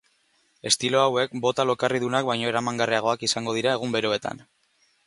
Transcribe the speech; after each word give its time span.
Estilo 0.69 1.01
hauek 1.01 1.35
bota 1.43 1.67
lokarridunak 1.71 2.27
baino 2.33 2.51
eramangarriagoak 2.53 3.31
izango 3.31 3.59
dira 3.61 3.79
egun 3.79 3.97
beroetan. 3.99 4.45